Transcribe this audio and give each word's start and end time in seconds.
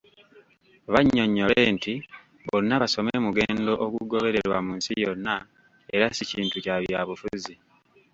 Bannyonnyole 0.91 1.59
nti 1.75 1.93
`Bonna 2.43 2.75
Basome' 2.81 3.23
mugendo 3.25 3.71
ogugobererwa 3.85 4.57
mu 4.65 4.73
nsi 4.79 4.93
yonna 5.03 5.35
era 5.95 6.05
si 6.15 6.23
kintu 6.31 6.57
kya 6.65 6.75
byabufuzi. 6.83 7.53